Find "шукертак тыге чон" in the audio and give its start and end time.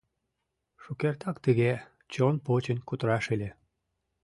0.81-2.35